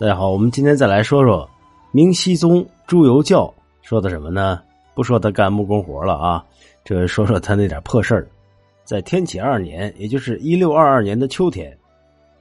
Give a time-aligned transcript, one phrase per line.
[0.00, 1.46] 大家好，我们今天再来说说
[1.92, 3.52] 明熹宗朱由校
[3.82, 4.58] 说的什么呢？
[4.94, 6.42] 不说他干木工活了啊，
[6.82, 8.26] 这说说他那点破事儿。
[8.82, 11.76] 在天启二年，也就是一六二二年的秋天，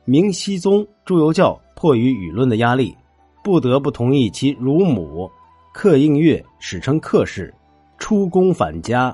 [0.05, 2.95] 明熹宗朱由校迫于舆论的压力，
[3.43, 5.29] 不得不同意其乳母
[5.73, 7.53] 克应月史称克氏
[7.97, 9.13] 出宫返家。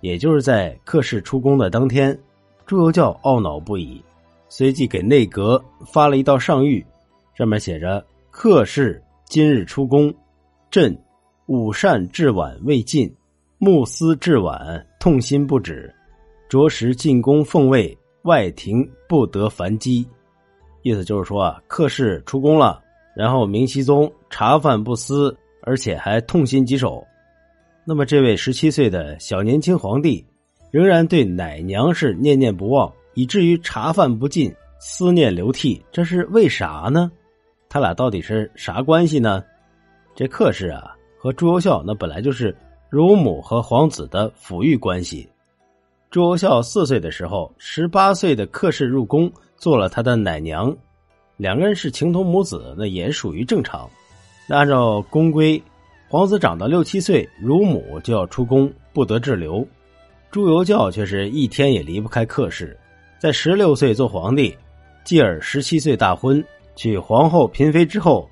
[0.00, 2.18] 也就是在克氏出宫的当天，
[2.64, 4.02] 朱由校懊恼不已，
[4.48, 6.82] 随即给内阁发了一道上谕。
[7.36, 10.12] 上面写着：“客氏今日出宫，
[10.70, 10.98] 朕
[11.46, 13.14] 午膳至晚未尽，
[13.58, 15.92] 暮思至晚，痛心不止。
[16.48, 20.06] 着实进宫奉位，外廷不得烦机。”
[20.82, 22.82] 意思就是说啊，客氏出宫了，
[23.14, 27.06] 然后明熹宗茶饭不思，而且还痛心疾首。
[27.84, 30.24] 那么，这位十七岁的小年轻皇帝，
[30.70, 35.84] 仍然对奶娘是念念不忘，以至于茶饭不进，思念流涕。
[35.92, 37.12] 这是为啥呢？
[37.76, 39.44] 他俩到底是啥关系呢？
[40.14, 42.56] 这客氏啊，和朱由校那本来就是
[42.88, 45.28] 乳母和皇子的抚育关系。
[46.10, 50.74] 朱由校四岁的时候，十八岁的客氏入宫做了他的奶娘，
[51.36, 53.86] 两个人是情同母子，那也属于正常。
[54.48, 55.62] 那按照宫规，
[56.08, 59.62] 皇子长到六七岁，乳母就要出宫，不得滞留。
[60.30, 62.74] 朱由校却是一天也离不开客氏，
[63.18, 64.56] 在十六岁做皇帝，
[65.04, 66.42] 继而十七岁大婚。
[66.76, 68.30] 娶皇后嫔妃之后，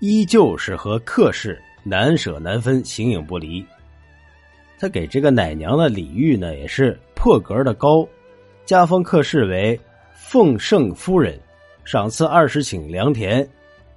[0.00, 3.64] 依旧是和客氏难舍难分，形影不离。
[4.78, 8.06] 他给这个奶娘的礼遇呢，也是破格的高，
[8.66, 9.78] 加封客氏为
[10.12, 11.38] 奉圣夫人，
[11.84, 13.48] 赏赐二十顷良田，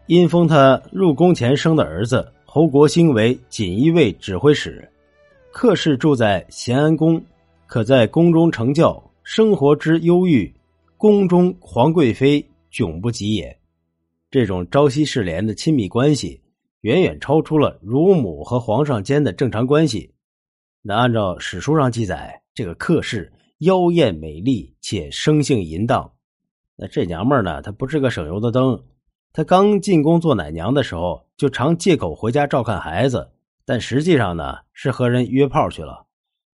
[0.05, 4.87] 因封他入宫前生的儿子侯国兴为锦衣卫指挥使。
[5.51, 7.19] 客氏住在咸安宫，
[7.65, 10.53] 可在宫中成教，生活之优裕，
[10.97, 13.57] 宫中皇贵妃迥不及也。
[14.29, 16.41] 这种朝夕侍连的亲密关系，
[16.81, 20.13] 远远超出了乳母和皇上间的正常关系。
[20.81, 26.11] 那按照史书上记载，这个客氏妖艳美丽且生性淫荡。
[26.75, 28.83] 那这娘们儿呢，她不是个省油的灯。
[29.31, 33.31] 她刚进宫做奶娘的时候，就常借口回家照看孩子，
[33.65, 36.05] 但实际上呢，是和人约炮去了。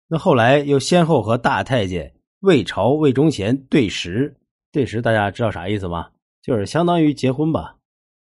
[0.10, 4.36] 那后来又先后和大太监魏朝、魏忠贤对食，
[4.74, 6.10] 对食大家知道啥意思吗？
[6.42, 7.78] 就是相当于结婚吧，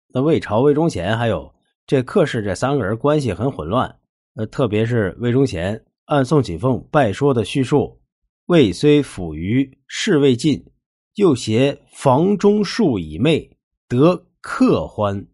[0.09, 1.53] 那魏朝、魏忠贤还有
[1.87, 3.99] 这客氏这三个人关系很混乱。
[4.35, 8.01] 呃，特别是魏忠贤按宋启凤拜说的叙述，
[8.45, 10.63] 魏虽抚于事未尽，
[11.15, 13.57] 又携房中树以媚，
[13.87, 15.27] 得客欢。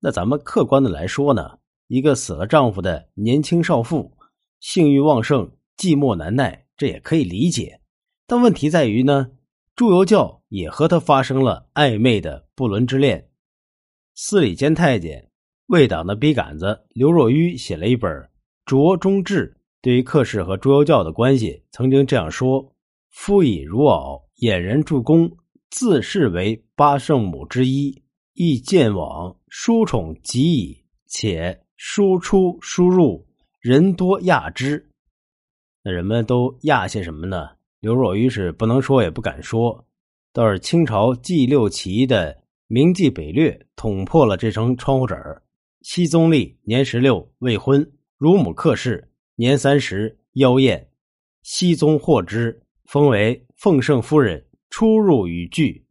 [0.00, 1.58] 那咱们客观的来说呢，
[1.88, 4.16] 一个死了丈夫的年轻少妇，
[4.60, 7.80] 性欲旺盛，寂寞难耐，这也可以理解。
[8.26, 9.30] 但问题在于呢？
[9.76, 13.28] 朱由校也和他发生了暧昧的不伦之恋。
[14.14, 15.28] 司礼监太监、
[15.66, 18.08] 魏党的笔杆子刘若愚写了一本
[18.64, 19.52] 《卓中志》，
[19.82, 22.72] 对于客氏和朱由校的关系，曾经这样说
[23.10, 25.28] ：“夫以如敖俨然助攻，
[25.70, 28.00] 自视为八圣母之一，
[28.34, 30.84] 亦见往殊宠极矣。
[31.08, 33.26] 且输出输入
[33.60, 34.88] 人多亚之，
[35.82, 37.48] 那人们都亚些什么呢？”
[37.84, 39.84] 刘若愚是不能说也不敢说，
[40.32, 42.34] 倒是清朝纪六旗的
[42.66, 45.42] 明记北略捅破了这层窗户纸儿。
[45.82, 47.86] 熹宗立年十六未婚，
[48.16, 49.06] 乳母客氏
[49.36, 50.88] 年三十妖艳，
[51.42, 55.84] 熹宗获之，封为奉圣夫人，出入与具。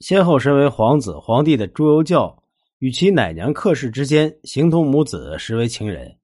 [0.00, 2.42] 先后身为皇子、皇帝的朱由校
[2.80, 6.18] 与其奶娘客氏之间形同母子，实为情人。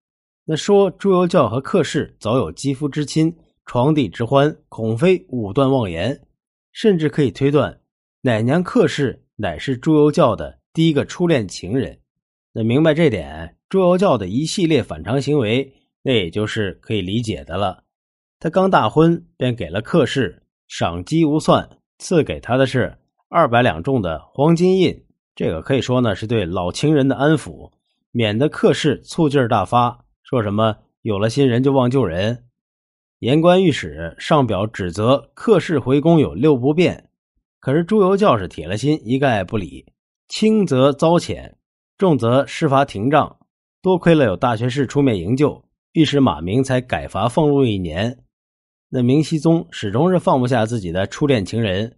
[0.44, 3.34] 那说朱由校和客氏早有肌肤之亲。
[3.68, 6.18] 床笫之欢，恐非武断妄言，
[6.72, 7.78] 甚至可以推断，
[8.22, 12.00] 奶娘客氏乃是朱由校的第一个初恋情人。
[12.54, 15.70] 那明白这点，朱由校的一系列反常行为，
[16.02, 17.84] 那也就是可以理解的了。
[18.40, 21.68] 他刚大婚，便给了客氏赏金无算，
[21.98, 22.96] 赐给他的是
[23.28, 27.70] 二百两重的黄金印，这个可以说呢是对老情人的安抚，
[28.12, 32.46] 免得客氏醋劲儿大发，说什么有了新人就忘旧人。
[33.20, 37.10] 言官御史上表指责客氏回宫有六不便，
[37.58, 39.86] 可是朱由校是铁了心一概不理，
[40.28, 41.54] 轻则遭谴，
[41.96, 43.36] 重则施罚廷杖。
[43.82, 48.18] 多亏了有大学士出面营救，御史马明才改罚俸禄一年。
[48.88, 51.96] 那明熹宗始终是放不下自己的初恋情人，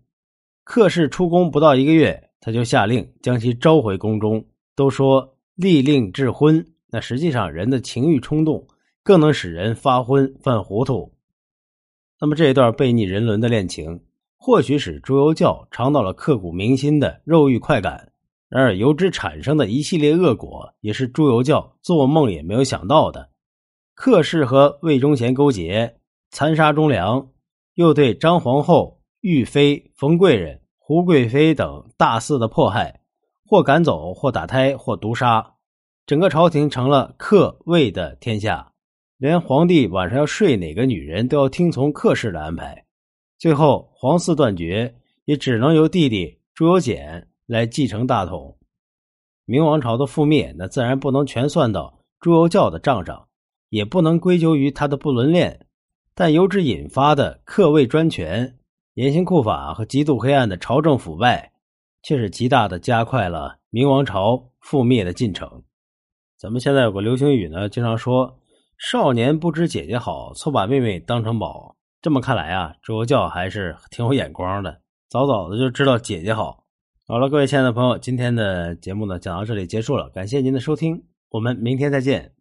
[0.64, 4.42] 客氏出宫不到一个月，他就下令将其召回宫中。
[4.74, 8.66] 都说立令智昏，那实际上人的情欲冲动。
[9.02, 11.14] 更能使人发昏犯糊涂。
[12.20, 14.04] 那么这一段背逆人伦的恋情，
[14.36, 18.12] 或许使朱由校尝到了刻骨铭心的肉欲快感，
[18.48, 23.30] 然而由之产生的一系列恶果，也是朱由校做梦也没有想到的。
[23.94, 25.98] 克氏和魏忠贤勾结，
[26.30, 27.28] 残杀忠良，
[27.74, 33.00] 又对张皇后、玉妃、冯贵人、胡贵妃等大肆的迫害，
[33.46, 35.54] 或赶走，或打胎，或毒杀，
[36.06, 38.69] 整个朝廷成了克魏的天下，
[39.20, 42.86] 连皇帝晚上要睡哪个女人都要听从客氏的安排。
[43.38, 44.94] 最后皇嗣断绝，
[45.26, 48.56] 也只能由弟弟朱由检来继承大统。
[49.44, 53.28] 明王朝的覆灭，那自然不能全算到朱由校的账上。
[53.68, 55.66] 也不能归咎于他的不伦恋，
[56.14, 58.58] 但由之引发的客位专权、
[58.94, 61.52] 严刑酷法和极度黑暗的朝政腐败，
[62.02, 65.62] 却是极大的加快了明王朝覆灭的进程。
[66.36, 68.39] 咱们现在有个流行语呢，经常说
[68.80, 71.76] “少年不知姐姐好，错把妹妹当成宝”。
[72.00, 74.80] 这么看来啊，周教还是挺有眼光的，
[75.10, 76.64] 早早的就知道姐姐好。
[77.06, 82.32] 好了，各位亲爱的朋友，今天的节目呢讲到这里结束了，感谢您的收听，我们明天再见。